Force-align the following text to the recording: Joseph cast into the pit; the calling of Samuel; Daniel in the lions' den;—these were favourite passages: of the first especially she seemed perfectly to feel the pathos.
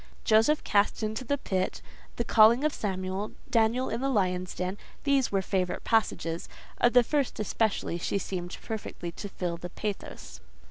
Joseph 0.23 0.63
cast 0.63 1.03
into 1.03 1.23
the 1.23 1.37
pit; 1.37 1.79
the 2.15 2.23
calling 2.23 2.63
of 2.63 2.73
Samuel; 2.73 3.33
Daniel 3.51 3.87
in 3.87 4.01
the 4.01 4.09
lions' 4.09 4.55
den;—these 4.55 5.31
were 5.31 5.43
favourite 5.43 5.83
passages: 5.83 6.49
of 6.79 6.93
the 6.93 7.03
first 7.03 7.39
especially 7.39 7.99
she 7.99 8.17
seemed 8.17 8.57
perfectly 8.63 9.11
to 9.11 9.29
feel 9.29 9.57
the 9.57 9.69
pathos. 9.69 10.39